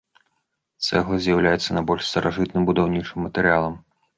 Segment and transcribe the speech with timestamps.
[0.85, 3.75] Цэгла з'яўляецца найбольш старажытным будаўнічым матэрыялам.